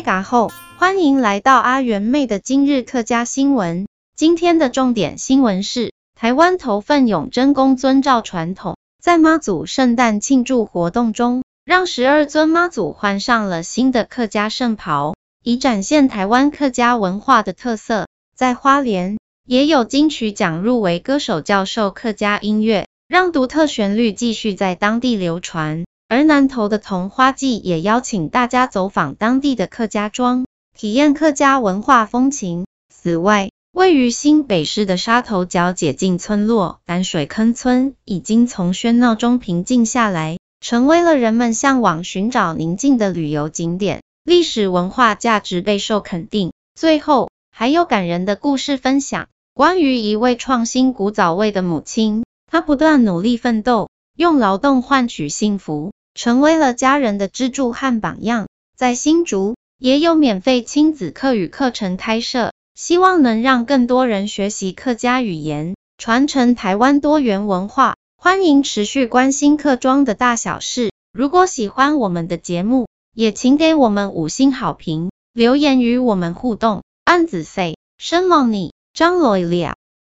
[0.00, 0.48] 大家好，
[0.78, 3.86] 欢迎来到阿元妹的今日客家新闻。
[4.16, 18.06] 今天的重点新闻是，台湾头份永真宫遵照传统，在妈祖圣诞庆祝活动中，让十二尊妈祖换上了新的客家圣袍，以展现台湾客家文化的特色。
[18.34, 25.84] 在花莲，也有金曲奖入围歌手教授客家音乐，让独特旋律继续在当地流传。
[26.10, 30.44] 而南投的桐花季也邀请大家走访当地的客家庄，
[30.76, 32.66] 体验客家文化风情。
[32.92, 46.52] 此外，位于新北市的沙头角解禁村落淡水坑村，已经从喧闹中平静下来，成为了人们向往寻找宁静的旅游景点，历史文化价值备受肯定。
[46.74, 58.48] 最后，还有感人的故事分享，关于一位创新古早味的母亲，她不断努力奋斗，用劳动换取幸福，成为了家人的支柱和榜样。
[58.76, 62.52] 在新竹，也有免费亲子客语课程开设。
[62.74, 67.96] 希望能让更多人学习客家语言，传承台湾多元文化。
[68.16, 70.90] 欢迎持续关心客庄的大小事。
[71.12, 76.82] 如果喜欢我们的节目，也请给我们五星好评，留言与我们互动。
[77.04, 79.74] 安子 say，生忙你，张罗了。